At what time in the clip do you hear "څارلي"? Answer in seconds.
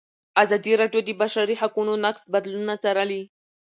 2.83-3.21